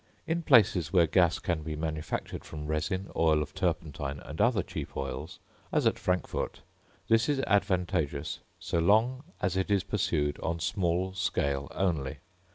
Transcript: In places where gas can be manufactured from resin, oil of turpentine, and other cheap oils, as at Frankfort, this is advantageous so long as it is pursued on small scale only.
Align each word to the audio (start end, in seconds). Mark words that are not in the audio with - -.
In 0.25 0.41
places 0.41 0.91
where 0.91 1.05
gas 1.05 1.37
can 1.37 1.61
be 1.61 1.75
manufactured 1.75 2.43
from 2.43 2.65
resin, 2.65 3.11
oil 3.15 3.39
of 3.43 3.53
turpentine, 3.53 4.19
and 4.21 4.41
other 4.41 4.63
cheap 4.63 4.97
oils, 4.97 5.37
as 5.71 5.85
at 5.85 5.99
Frankfort, 5.99 6.61
this 7.07 7.29
is 7.29 7.39
advantageous 7.45 8.39
so 8.59 8.79
long 8.79 9.21
as 9.43 9.55
it 9.55 9.69
is 9.69 9.83
pursued 9.83 10.39
on 10.39 10.59
small 10.59 11.13
scale 11.13 11.67
only. 11.75 12.17